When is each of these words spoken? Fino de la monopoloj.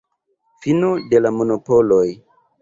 Fino 0.63 0.89
de 1.11 1.21
la 1.27 1.33
monopoloj. 1.37 2.03